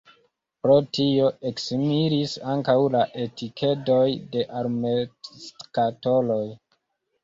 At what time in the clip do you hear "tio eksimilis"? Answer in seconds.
0.97-2.33